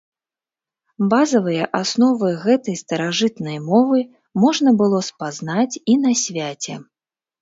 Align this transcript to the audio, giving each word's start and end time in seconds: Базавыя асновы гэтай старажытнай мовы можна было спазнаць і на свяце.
Базавыя 1.11 1.67
асновы 1.81 2.29
гэтай 2.45 2.75
старажытнай 2.83 3.57
мовы 3.69 3.99
можна 4.45 4.69
было 4.81 4.99
спазнаць 5.09 5.71
і 5.95 6.01
на 6.07 6.11
свяце. 6.27 6.73